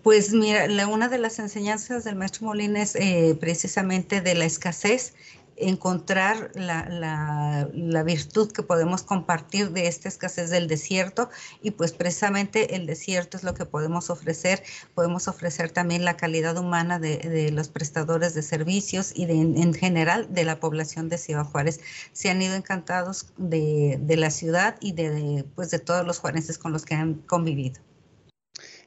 Pues 0.03 0.33
mira, 0.33 0.67
una 0.87 1.09
de 1.09 1.17
las 1.17 1.39
enseñanzas 1.39 2.03
del 2.03 2.15
maestro 2.15 2.47
Molina 2.47 2.81
es 2.81 2.95
eh, 2.95 3.37
precisamente 3.39 4.21
de 4.21 4.35
la 4.35 4.45
escasez, 4.45 5.13
encontrar 5.57 6.51
la, 6.55 8.03
virtud 8.05 8.51
que 8.51 8.61
podemos 8.61 9.03
compartir 9.03 9.71
de 9.71 9.87
esta 9.87 10.09
escasez 10.09 10.49
del 10.49 10.67
desierto 10.67 11.29
y 11.61 11.71
pues 11.71 11.93
precisamente 11.93 12.75
el 12.75 12.85
desierto 12.85 13.37
es 13.37 13.43
lo 13.43 13.53
que 13.53 13.65
podemos 13.65 14.09
ofrecer. 14.09 14.63
Podemos 14.93 15.27
ofrecer 15.27 15.71
también 15.71 16.05
la 16.05 16.17
calidad 16.17 16.57
humana 16.57 16.99
de, 16.99 17.51
los 17.51 17.69
prestadores 17.69 18.33
de 18.33 18.41
servicios 18.41 19.11
y 19.15 19.23
en 19.23 19.73
general 19.73 20.27
de 20.33 20.43
la 20.43 20.59
población 20.59 21.09
de 21.09 21.17
Ciudad 21.17 21.45
Juárez. 21.45 21.79
Se 22.13 22.29
han 22.29 22.41
ido 22.41 22.55
encantados 22.55 23.27
de, 23.37 23.99
la 24.17 24.29
ciudad 24.29 24.75
y 24.79 24.93
de, 24.93 25.45
pues, 25.55 25.71
de 25.71 25.79
todos 25.79 26.05
los 26.05 26.19
juarenses 26.19 26.57
con 26.57 26.71
los 26.71 26.85
que 26.85 26.95
han 26.95 27.15
convivido. 27.15 27.81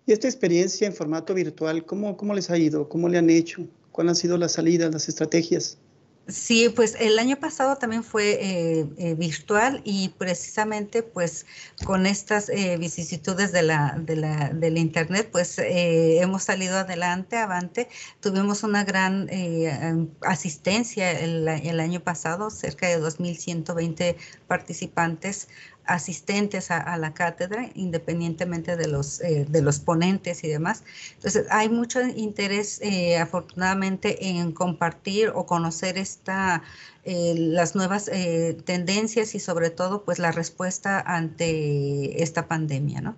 ¿Y 0.06 0.12
esta 0.12 0.26
experiencia 0.26 0.86
en 0.86 0.94
formato 0.94 1.34
virtual, 1.34 1.84
cómo, 1.84 2.16
cómo 2.16 2.34
les 2.34 2.48
ha 2.50 2.56
ido? 2.56 2.88
¿Cómo 2.88 3.08
le 3.08 3.18
han 3.18 3.28
hecho? 3.28 3.66
¿Cuáles 3.92 4.10
han 4.10 4.16
sido 4.16 4.38
las 4.38 4.52
salidas, 4.52 4.92
las 4.92 5.08
estrategias? 5.08 5.78
Sí, 6.28 6.68
pues 6.68 6.94
el 7.00 7.18
año 7.18 7.36
pasado 7.36 7.76
también 7.76 8.04
fue 8.04 8.32
eh, 8.32 8.86
eh, 8.98 9.14
virtual 9.14 9.80
y 9.82 10.10
precisamente 10.10 11.02
pues 11.02 11.46
con 11.86 12.04
estas 12.04 12.50
eh, 12.50 12.76
vicisitudes 12.78 13.50
de 13.50 13.62
la, 13.62 13.96
de 13.98 14.16
la, 14.16 14.50
del 14.50 14.76
internet 14.76 15.30
pues 15.32 15.58
hemos 15.58 16.42
salido 16.42 16.76
adelante, 16.76 17.38
avante. 17.38 17.88
Tuvimos 18.20 18.62
una 18.62 18.84
gran 18.84 19.30
asistencia 20.20 21.18
el, 21.18 21.48
el, 21.48 21.80
año 21.80 22.00
pasado, 22.00 22.50
cerca 22.50 22.88
de 22.88 23.00
2.120 23.00 24.16
participantes 24.46 25.48
asistentes 25.88 26.70
a, 26.70 26.96
la 26.98 27.14
cátedra, 27.14 27.70
independientemente 27.74 28.76
de 28.76 28.86
los, 28.86 29.20
eh, 29.22 29.46
de 29.48 29.62
los 29.62 29.80
ponentes 29.80 30.44
y 30.44 30.48
demás. 30.48 30.84
Entonces, 31.14 31.46
hay 31.50 31.68
mucho 31.68 32.00
interés, 32.00 32.80
eh, 32.82 33.18
afortunadamente, 33.18 34.28
en 34.28 34.52
compartir 34.52 35.32
o 35.34 35.46
conocer 35.46 35.98
esta, 35.98 36.62
eh, 37.04 37.34
las 37.36 37.74
nuevas 37.74 38.10
tendencias 38.64 39.34
y 39.34 39.40
sobre 39.40 39.70
todo, 39.70 40.04
pues, 40.04 40.18
la 40.18 40.30
respuesta 40.30 41.00
ante 41.00 42.22
esta 42.22 42.46
pandemia, 42.46 43.00
¿no? 43.00 43.16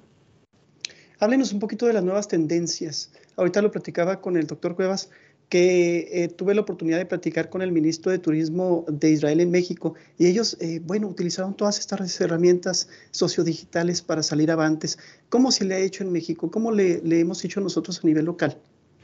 Háblenos 1.19 1.53
un 1.53 1.61
poquito 1.61 1.87
de 1.87 1.93
las 1.93 2.05
nuevas 2.05 2.29
tendencias. 2.29 3.11
Ahorita 3.37 3.61
lo 3.61 3.71
platicaba 3.71 4.21
con 4.21 4.37
el 4.37 4.47
doctor 4.47 4.75
Cuevas 4.75 5.11
que 5.51 6.09
eh, 6.13 6.29
tuve 6.29 6.55
la 6.55 6.61
oportunidad 6.63 6.97
de 6.99 7.07
platicar 7.07 7.51
con 7.51 7.61
el 7.61 7.73
ministro 7.73 8.13
de 8.13 8.21
Turismo 8.21 8.85
de 8.89 9.11
Israel 9.11 9.41
en 9.41 9.51
México 9.51 9.95
y 10.17 10.27
ellos, 10.27 10.57
eh, 10.61 10.81
bueno, 10.83 11.09
utilizaron 11.09 11.55
todas 11.55 11.81
estas 11.81 12.21
herramientas 12.21 12.89
sociodigitales 13.11 14.01
para 14.01 14.23
salir 14.23 14.53
avantes. 14.53 14.99
¿Cómo 15.29 15.51
se 15.51 15.65
le 15.65 15.75
ha 15.75 15.79
hecho 15.79 16.05
en 16.05 16.13
México? 16.13 16.51
¿Cómo 16.53 16.71
le, 16.71 17.03
le 17.03 17.19
hemos 17.19 17.45
hecho 17.45 17.61
nosotros 17.61 18.01
a 18.03 18.07
nivel 18.07 18.27
local 18.27 18.57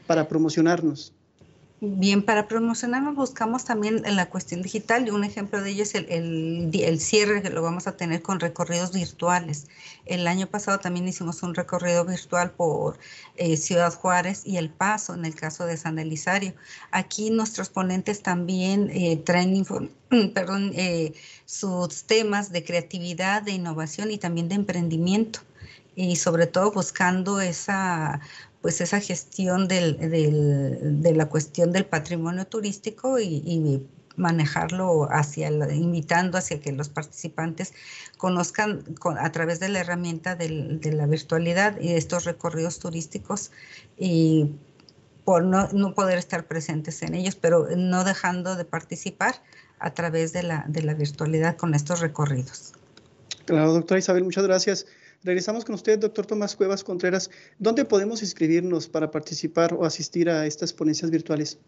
para 0.07 0.29
promocionarnos? 0.29 1.13
Bien, 1.79 2.23
para 2.23 2.47
promocionarnos 2.47 3.13
buscamos 3.13 3.63
también 3.63 4.01
la 4.15 4.29
cuestión 4.31 4.63
digital 4.63 5.07
y 5.07 5.11
un 5.11 5.23
ejemplo 5.23 5.61
de 5.61 5.69
ello 5.69 5.83
es 5.83 5.93
el, 5.93 6.07
el, 6.73 6.99
cierre 6.99 7.43
que 7.43 7.51
lo 7.51 7.61
vamos 7.61 7.85
a 7.85 7.95
tener 7.95 8.23
con 8.23 8.39
recorridos 8.39 8.93
virtuales. 8.93 9.67
El 10.07 10.25
año 10.25 10.47
pasado 10.47 10.79
también 10.79 11.07
hicimos 11.07 11.43
un 11.43 11.53
recorrido 11.53 12.03
virtual 12.03 12.49
por 12.49 12.97
eh, 13.35 13.57
Ciudad 13.57 13.93
Juárez 13.93 14.41
y 14.43 14.57
El 14.57 14.71
Paso 14.71 15.13
en 15.13 15.23
el 15.23 15.35
caso 15.35 15.67
de 15.67 15.77
San 15.77 15.99
Elizario. 15.99 16.55
Aquí 16.89 17.29
nuestros 17.29 17.69
ponentes 17.69 18.23
también 18.23 18.89
eh, 18.89 19.17
traen 19.23 19.63
perdón, 20.33 20.71
eh, 20.73 21.13
sus 21.45 22.05
temas 22.05 22.51
de 22.51 22.63
creatividad, 22.63 23.43
de 23.43 23.51
innovación 23.51 24.09
y 24.09 24.17
también 24.17 24.49
de 24.49 24.55
emprendimiento 24.55 25.41
y 25.97 26.15
sobre 26.15 26.45
todo 26.45 26.71
buscando 26.71 27.41
esa 27.41 28.21
pues 28.67 28.81
esa 28.81 28.99
gestión 28.99 29.69
del, 29.69 29.97
de 31.01 31.13
la 31.15 31.29
cuestión 31.29 31.71
del 31.71 31.85
patrimonio 31.85 32.45
turístico 32.47 33.17
y, 33.17 33.81
manejarlo 34.17 35.07
hacia, 35.09 35.47
invitando 35.47 36.37
hacia 36.37 36.59
que 36.59 36.73
los 36.73 36.89
participantes 36.89 37.71
conozcan 38.17 38.83
a 39.21 39.31
través 39.31 39.61
de 39.61 39.69
la 39.69 39.79
herramienta 39.79 40.35
de 40.35 40.91
la 40.91 41.05
virtualidad 41.05 41.79
y 41.79 41.93
estos 41.93 42.25
recorridos 42.25 42.79
turísticos 42.79 43.51
y 43.97 44.51
por 45.23 45.45
no, 45.45 45.69
no, 45.71 45.93
poder 45.93 46.17
estar 46.17 46.45
presentes 46.45 47.01
en 47.03 47.15
ellos, 47.15 47.35
pero 47.35 47.69
no 47.73 48.03
dejando 48.03 48.57
de 48.57 48.65
participar 48.65 49.41
a 49.79 49.93
través 49.93 50.33
de 50.33 50.43
la, 50.43 50.65
de 50.67 50.81
la 50.81 50.93
virtualidad 50.93 51.55
con 51.55 51.73
estos 51.73 52.01
recorridos. 52.01 52.73
Claro, 53.45 53.71
doctora 53.71 53.99
Isabel, 53.99 54.25
muchas 54.25 54.43
gracias. 54.43 54.87
Regresamos 55.27 55.65
con 55.65 55.75
usted, 55.75 55.99
doctor 55.99 56.25
Tomás 56.25 56.55
Cuevas 56.55 56.85
Contreras. 56.85 57.29
¿Dónde 57.59 57.83
podemos 57.83 58.21
inscribirnos 58.21 58.87
para 58.87 59.11
participar 59.11 59.73
o 59.73 59.83
asistir 59.83 60.29
a 60.29 60.45
estas 60.45 60.71
ponencias 60.71 61.11
virtuales? 61.11 61.59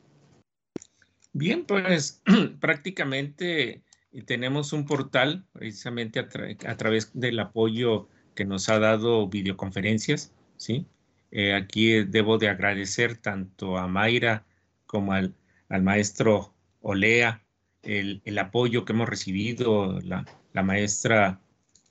Bien, 1.34 1.66
pues 1.66 2.22
prácticamente 2.62 3.84
tenemos 4.26 4.72
un 4.72 4.86
portal 4.86 5.46
precisamente 5.52 6.22
a, 6.22 6.78
través 6.78 7.12
del 7.14 7.38
apoyo 7.38 8.08
que 8.34 8.46
nos 8.46 8.70
ha 8.70 8.80
dado 8.80 9.28
videoconferencias, 9.28 10.32
¿sí? 10.56 10.86
Eh, 11.32 11.54
aquí 11.54 12.06
debo 12.06 12.38
de 12.38 12.48
agradecer 12.48 13.18
tanto 13.18 13.78
a 13.78 13.90
Mayra 13.90 14.46
como 14.86 15.12
al, 15.12 15.36
maestro 15.82 16.54
Olea 16.80 17.44
el, 17.84 18.22
apoyo 18.40 18.86
que 18.86 18.94
hemos 18.94 19.10
recibido, 19.10 20.00
la, 20.00 20.24
maestra 20.64 21.42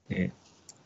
eh, 0.09 0.33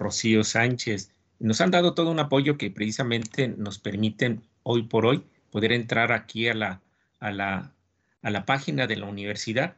Rocío 0.03 0.45
Sánchez. 0.45 1.11
Nos 1.39 1.61
han 1.61 1.71
dado 1.71 1.95
todo 1.95 2.11
un 2.11 2.19
apoyo 2.19 2.59
que 2.59 2.71
precisamente 2.71 3.49
nos 3.49 3.79
permiten 3.79 4.43
hoy 4.63 4.83
por 4.83 5.07
hoy 5.07 5.25
poder 5.51 5.73
entrar 5.73 6.13
aquí 6.13 6.49
a 6.49 6.55
la, 6.55 6.81
a 7.21 7.31
la, 7.31 7.73
a 8.23 8.31
la 8.31 8.45
página 8.45 8.87
de 8.87 8.97
la 8.97 9.07
universidad 9.07 9.77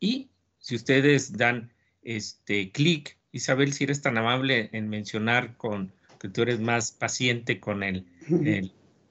y 0.00 0.28
si 0.58 0.76
ustedes 0.76 1.36
dan 1.36 1.72
este 2.02 2.70
clic, 2.72 3.16
Isabel, 3.32 3.72
si 3.72 3.84
eres 3.84 4.02
tan 4.02 4.16
amable 4.16 4.70
en 4.72 4.88
mencionar 4.88 5.56
con 5.56 5.92
que 6.20 6.28
tú 6.28 6.42
eres 6.42 6.60
más 6.60 6.92
paciente 6.92 7.60
con 7.60 7.82
el, 7.82 8.06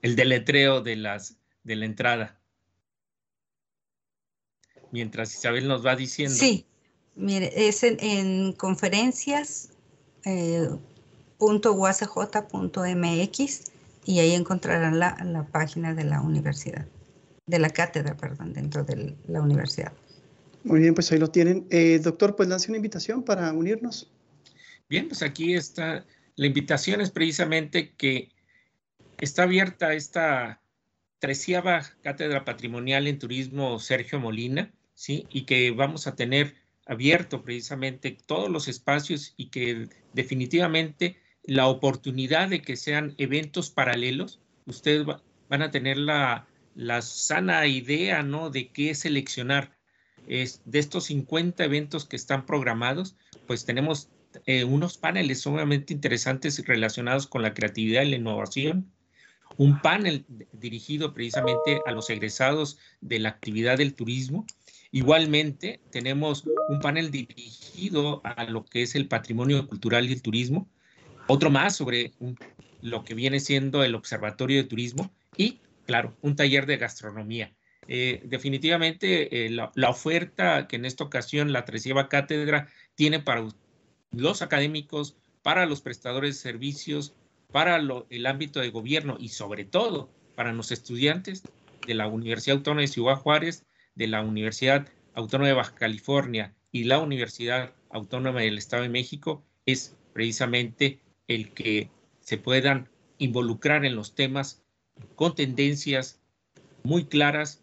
el, 0.02 0.16
deletreo 0.16 0.80
de, 0.80 0.96
las, 0.96 1.36
de 1.62 1.76
la 1.76 1.84
entrada. 1.84 2.40
Mientras 4.90 5.34
Isabel 5.34 5.68
nos 5.68 5.84
va 5.84 5.94
diciendo. 5.94 6.34
Sí, 6.34 6.66
mire, 7.14 7.52
es 7.68 7.82
en, 7.82 7.98
en 8.00 8.52
conferencias 8.52 9.73
eh, 10.24 10.68
.uacj.mx 11.38 12.00
y 14.06 14.18
ahí 14.18 14.32
encontrarán 14.32 14.98
la, 14.98 15.16
la, 15.24 15.46
página 15.46 15.94
de 15.94 16.04
la 16.04 16.20
universidad, 16.20 16.86
de 17.46 17.58
la 17.58 17.70
cátedra, 17.70 18.16
perdón, 18.16 18.52
dentro 18.52 18.84
de 18.84 19.16
la 19.26 19.40
universidad. 19.40 19.92
Muy 20.62 20.80
bien, 20.80 20.94
pues 20.94 21.10
ahí 21.12 21.18
lo 21.18 21.28
tienen. 21.28 21.66
Eh, 21.70 22.00
doctor, 22.02 22.36
pues 22.36 22.48
lance 22.48 22.70
una 22.70 22.78
invitación 22.78 23.22
para 23.22 23.52
unirnos. 23.52 24.10
Bien, 24.88 25.08
pues 25.08 25.22
aquí 25.22 25.54
está. 25.54 26.06
La 26.36 26.46
invitación 26.46 27.00
es 27.00 27.10
precisamente 27.10 27.94
que 27.94 28.30
está 29.18 29.44
abierta 29.44 29.94
esta 29.94 30.60
treceava 31.18 31.82
cátedra 32.02 32.44
patrimonial 32.44 33.06
en 33.06 33.18
turismo 33.18 33.78
Sergio 33.78 34.18
Molina, 34.20 34.72
¿sí? 34.94 35.26
Y 35.30 35.44
que 35.46 35.70
vamos 35.70 36.06
a 36.06 36.16
tener 36.16 36.54
abierto 36.86 37.42
precisamente 37.42 38.16
todos 38.26 38.50
los 38.50 38.68
espacios 38.68 39.34
y 39.36 39.48
que 39.48 39.88
definitivamente 40.12 41.16
la 41.44 41.66
oportunidad 41.66 42.48
de 42.48 42.62
que 42.62 42.76
sean 42.76 43.14
eventos 43.18 43.70
paralelos, 43.70 44.40
ustedes 44.66 45.06
van 45.48 45.62
a 45.62 45.70
tener 45.70 45.96
la, 45.96 46.46
la 46.74 47.02
sana 47.02 47.66
idea, 47.66 48.22
¿no? 48.22 48.50
De 48.50 48.68
qué 48.68 48.94
seleccionar. 48.94 49.76
Es, 50.26 50.62
de 50.64 50.78
estos 50.78 51.04
50 51.04 51.64
eventos 51.64 52.06
que 52.06 52.16
están 52.16 52.46
programados, 52.46 53.14
pues 53.46 53.66
tenemos 53.66 54.08
eh, 54.46 54.64
unos 54.64 54.96
paneles 54.96 55.42
sumamente 55.42 55.92
interesantes 55.92 56.64
relacionados 56.66 57.26
con 57.26 57.42
la 57.42 57.54
creatividad 57.54 58.02
y 58.02 58.10
la 58.10 58.16
innovación. 58.16 58.90
Un 59.56 59.80
panel 59.80 60.24
dirigido 60.52 61.12
precisamente 61.12 61.80
a 61.86 61.92
los 61.92 62.10
egresados 62.10 62.78
de 63.00 63.20
la 63.20 63.28
actividad 63.28 63.78
del 63.78 63.94
turismo. 63.94 64.46
Igualmente, 64.94 65.80
tenemos 65.90 66.44
un 66.68 66.78
panel 66.78 67.10
dirigido 67.10 68.20
a 68.22 68.44
lo 68.44 68.64
que 68.64 68.82
es 68.82 68.94
el 68.94 69.08
patrimonio 69.08 69.66
cultural 69.66 70.08
y 70.08 70.12
el 70.12 70.22
turismo. 70.22 70.68
Otro 71.26 71.50
más 71.50 71.74
sobre 71.74 72.12
lo 72.80 73.02
que 73.02 73.14
viene 73.14 73.40
siendo 73.40 73.82
el 73.82 73.96
Observatorio 73.96 74.58
de 74.58 74.68
Turismo 74.68 75.12
y, 75.36 75.58
claro, 75.84 76.16
un 76.20 76.36
taller 76.36 76.66
de 76.66 76.76
gastronomía. 76.76 77.52
Eh, 77.88 78.22
definitivamente, 78.24 79.46
eh, 79.46 79.50
la, 79.50 79.90
oferta 79.90 80.68
que 80.68 80.76
en 80.76 80.84
esta 80.84 81.02
ocasión 81.02 81.52
la 81.52 81.64
treceava 81.64 82.08
cátedra 82.08 82.68
tiene 82.94 83.18
para 83.18 83.48
los 84.12 84.42
académicos, 84.42 85.16
para 85.42 85.66
los 85.66 85.80
prestadores 85.80 86.36
de 86.36 86.40
servicios, 86.40 87.14
para 87.50 87.82
el 88.10 88.26
ámbito 88.26 88.60
de 88.60 88.70
gobierno 88.70 89.16
y 89.18 89.30
sobre 89.30 89.64
todo 89.64 90.08
para 90.36 90.52
los 90.52 90.70
estudiantes 90.70 91.42
de 91.84 91.94
la 91.94 92.06
Universidad 92.06 92.58
Autónoma 92.58 92.82
de 92.82 92.86
Ciudad 92.86 93.16
Juárez, 93.16 93.64
de 93.94 94.06
la 94.06 94.22
Universidad 94.22 94.88
Autónoma 95.14 95.48
de 95.48 95.54
Baja 95.54 95.74
California 95.74 96.54
y 96.72 96.84
la 96.84 96.98
Universidad 96.98 97.72
Autónoma 97.90 98.40
del 98.40 98.58
Estado 98.58 98.82
de 98.82 98.88
México, 98.88 99.44
es 99.66 99.96
precisamente 100.12 101.00
el 101.28 101.52
que 101.52 101.90
se 102.20 102.38
puedan 102.38 102.88
involucrar 103.18 103.84
en 103.84 103.94
los 103.94 104.14
temas 104.14 104.62
con 105.14 105.34
tendencias 105.34 106.20
muy 106.82 107.04
claras 107.04 107.62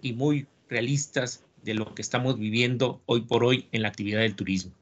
y 0.00 0.12
muy 0.12 0.46
realistas 0.68 1.44
de 1.62 1.74
lo 1.74 1.94
que 1.94 2.02
estamos 2.02 2.38
viviendo 2.38 3.02
hoy 3.06 3.22
por 3.22 3.44
hoy 3.44 3.68
en 3.72 3.82
la 3.82 3.88
actividad 3.88 4.20
del 4.20 4.36
turismo. 4.36 4.72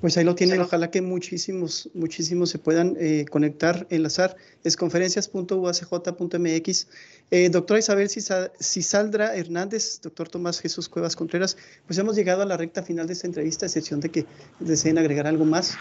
Pues 0.00 0.16
ahí 0.18 0.24
lo 0.24 0.34
tienen, 0.34 0.60
ojalá 0.60 0.90
que 0.90 1.00
muchísimos, 1.00 1.88
muchísimos 1.94 2.50
se 2.50 2.58
puedan 2.58 2.96
eh, 2.98 3.26
conectar, 3.30 3.86
enlazar. 3.90 4.36
Es 4.62 4.76
conferencias.uacj.mx. 4.76 6.88
Eh, 7.30 7.48
doctora 7.48 7.80
Isabel 7.80 8.10
Cisaldra 8.10 9.34
Hernández, 9.34 10.02
doctor 10.02 10.28
Tomás 10.28 10.60
Jesús 10.60 10.90
Cuevas 10.90 11.16
Contreras, 11.16 11.56
pues 11.86 11.98
hemos 11.98 12.16
llegado 12.16 12.42
a 12.42 12.46
la 12.46 12.58
recta 12.58 12.82
final 12.82 13.06
de 13.06 13.14
esta 13.14 13.26
entrevista, 13.26 13.64
a 13.64 13.68
excepción 13.68 14.00
de 14.00 14.10
que 14.10 14.26
deseen 14.60 14.98
agregar 14.98 15.26
algo 15.26 15.46
más. 15.46 15.74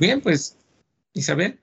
Bien, 0.00 0.20
pues 0.20 0.56
Isabel. 1.14 1.60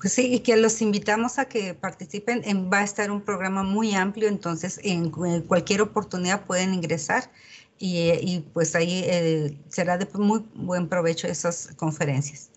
Pues 0.00 0.14
sí, 0.14 0.34
y 0.34 0.40
que 0.40 0.56
los 0.56 0.82
invitamos 0.82 1.38
a 1.38 1.44
que 1.44 1.74
participen. 1.74 2.42
En, 2.44 2.72
va 2.72 2.78
a 2.78 2.84
estar 2.84 3.10
un 3.10 3.20
programa 3.20 3.62
muy 3.62 3.94
amplio, 3.94 4.28
entonces 4.28 4.80
en 4.82 5.10
cualquier 5.10 5.80
oportunidad 5.80 6.44
pueden 6.44 6.74
ingresar 6.74 7.30
y, 7.78 8.40
pues 8.52 8.74
ahí 8.76 9.02
eh, 9.06 9.58
será 9.68 9.98
de 9.98 10.06
muy 10.14 10.44
buen 10.54 10.88
provecho 10.88 11.26
esas 11.26 11.70
conferencias. 11.76 12.50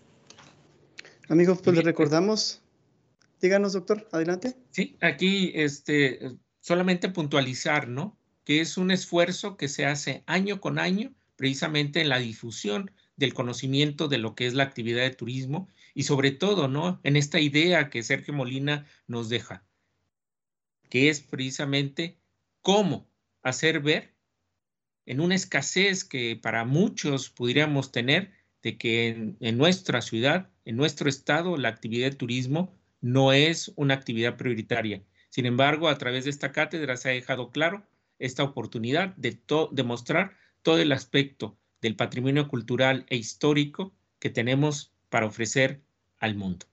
Amigos, 1.28 1.60
pues 1.62 1.74
les 1.74 1.84
recordamos. 1.84 2.62
Díganos, 3.40 3.72
doctor, 3.72 4.08
adelante. 4.12 4.56
Sí, 4.70 4.96
aquí 5.00 5.52
este, 5.54 6.38
solamente 6.60 7.08
puntualizar, 7.08 7.88
¿no? 7.88 8.16
Que 8.44 8.60
es 8.60 8.76
un 8.76 8.90
esfuerzo 8.90 9.56
que 9.56 9.68
se 9.68 9.84
hace 9.86 10.22
año 10.26 10.60
con 10.60 10.78
año, 10.78 11.12
precisamente 11.36 12.00
en 12.00 12.08
la 12.08 12.18
difusión 12.18 12.92
del 13.16 13.34
conocimiento 13.34 14.08
de 14.08 14.18
lo 14.18 14.34
que 14.34 14.46
es 14.46 14.54
la 14.54 14.64
actividad 14.64 15.02
de 15.02 15.10
turismo 15.10 15.68
y 15.94 16.04
sobre 16.04 16.30
todo, 16.30 16.68
¿no? 16.68 17.00
En 17.02 17.16
esta 17.16 17.40
idea 17.40 17.90
que 17.90 18.02
Sergio 18.02 18.34
Molina 18.34 18.86
nos 19.06 19.28
deja, 19.28 19.64
que 20.88 21.08
es 21.08 21.20
precisamente 21.20 22.18
cómo 22.62 23.08
hacer 23.42 23.80
ver 23.80 24.15
en 25.06 25.20
una 25.20 25.34
escasez 25.34 26.04
que 26.04 26.36
para 26.36 26.64
muchos 26.64 27.30
pudiéramos 27.30 27.92
tener 27.92 28.32
de 28.62 28.76
que 28.76 29.08
en, 29.40 29.58
nuestra 29.58 30.02
ciudad, 30.02 30.50
en 30.64 30.76
nuestro 30.76 31.08
estado, 31.08 31.56
la 31.56 31.68
actividad 31.68 32.10
de 32.10 32.16
turismo 32.16 32.74
no 33.00 33.32
es 33.32 33.72
una 33.76 33.94
actividad 33.94 34.36
prioritaria. 34.36 35.02
Sin 35.30 35.46
embargo, 35.46 35.88
a 35.88 35.98
través 35.98 36.24
de 36.24 36.30
esta 36.30 36.52
cátedra 36.52 36.96
se 36.96 37.08
ha 37.08 37.12
dejado 37.12 37.50
claro 37.50 37.86
esta 38.18 38.42
oportunidad 38.42 39.14
de, 39.16 39.38
de 39.70 39.82
mostrar 39.84 40.36
todo 40.62 40.78
el 40.78 40.92
aspecto 40.92 41.56
del 41.80 41.94
patrimonio 41.94 42.48
cultural 42.48 43.06
e 43.08 43.16
histórico 43.16 43.94
que 44.18 44.30
tenemos 44.30 44.92
para 45.08 45.26
ofrecer 45.26 45.82
al 46.18 46.34
mundo 46.34 46.66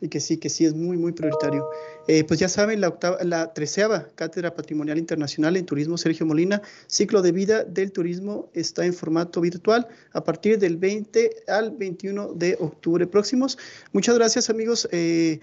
y 0.00 0.08
que 0.08 0.20
sí, 0.20 0.38
que 0.38 0.48
sí 0.48 0.64
es 0.64 0.74
muy, 0.74 0.96
muy 0.96 1.12
prioritario. 1.12 1.68
Eh, 2.08 2.24
pues 2.24 2.40
ya 2.40 2.48
saben, 2.48 2.80
la, 2.80 2.88
octava, 2.88 3.22
la 3.22 3.52
treceava 3.52 4.08
Cátedra 4.14 4.54
Patrimonial 4.54 4.98
Internacional 4.98 5.56
en 5.56 5.66
Turismo 5.66 5.98
Sergio 5.98 6.26
Molina, 6.26 6.62
ciclo 6.86 7.22
de 7.22 7.32
vida 7.32 7.64
del 7.64 7.92
turismo 7.92 8.50
está 8.54 8.84
en 8.84 8.94
formato 8.94 9.40
virtual 9.40 9.86
a 10.12 10.24
partir 10.24 10.58
del 10.58 10.76
20 10.76 11.44
al 11.48 11.70
21 11.72 12.34
de 12.34 12.56
octubre 12.60 13.06
próximos. 13.06 13.58
Muchas 13.92 14.14
gracias 14.16 14.50
amigos. 14.50 14.88
Eh, 14.92 15.40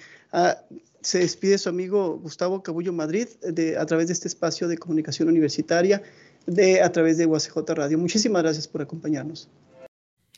se 1.01 1.19
despide 1.19 1.57
su 1.57 1.69
amigo 1.69 2.17
Gustavo 2.17 2.61
Cabullo 2.63 2.91
Madrid 2.91 3.27
de, 3.41 3.77
a 3.77 3.85
través 3.85 4.07
de 4.07 4.13
este 4.13 4.27
espacio 4.27 4.67
de 4.67 4.77
comunicación 4.77 5.29
universitaria 5.29 6.01
de, 6.45 6.81
a 6.81 6.91
través 6.91 7.17
de 7.17 7.25
UACJ 7.25 7.57
Radio. 7.69 7.97
Muchísimas 7.97 8.41
gracias 8.41 8.67
por 8.67 8.81
acompañarnos. 8.81 9.49